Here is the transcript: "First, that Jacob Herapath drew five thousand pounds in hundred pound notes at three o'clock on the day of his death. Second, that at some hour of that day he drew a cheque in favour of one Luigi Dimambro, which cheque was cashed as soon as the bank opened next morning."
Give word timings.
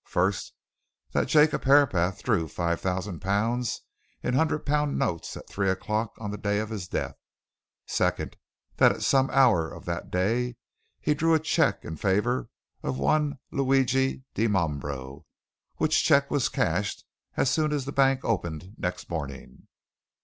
"First, 0.07 0.53
that 1.11 1.27
Jacob 1.27 1.65
Herapath 1.65 2.23
drew 2.23 2.47
five 2.47 2.81
thousand 2.81 3.19
pounds 3.19 3.81
in 4.23 4.33
hundred 4.33 4.65
pound 4.65 4.97
notes 4.97 5.37
at 5.37 5.47
three 5.47 5.69
o'clock 5.69 6.13
on 6.19 6.31
the 6.31 6.39
day 6.39 6.57
of 6.57 6.71
his 6.71 6.87
death. 6.87 7.19
Second, 7.85 8.35
that 8.77 8.91
at 8.91 9.03
some 9.03 9.29
hour 9.29 9.71
of 9.71 9.85
that 9.85 10.09
day 10.09 10.55
he 10.99 11.13
drew 11.13 11.35
a 11.35 11.39
cheque 11.39 11.85
in 11.85 11.97
favour 11.97 12.49
of 12.81 12.97
one 12.97 13.37
Luigi 13.51 14.23
Dimambro, 14.33 15.23
which 15.77 16.03
cheque 16.03 16.31
was 16.31 16.49
cashed 16.49 17.05
as 17.37 17.51
soon 17.51 17.71
as 17.71 17.85
the 17.85 17.91
bank 17.91 18.21
opened 18.25 18.73
next 18.79 19.07
morning." 19.07 19.67